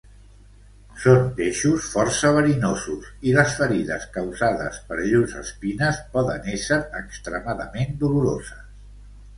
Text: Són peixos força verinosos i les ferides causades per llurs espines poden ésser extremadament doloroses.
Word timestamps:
Són 1.01 1.19
peixos 1.39 1.89
força 1.97 2.31
verinosos 2.37 3.11
i 3.31 3.35
les 3.37 3.53
ferides 3.59 4.09
causades 4.17 4.81
per 4.89 4.99
llurs 5.03 5.37
espines 5.45 6.03
poden 6.19 6.51
ésser 6.57 6.81
extremadament 7.05 7.97
doloroses. 8.05 8.69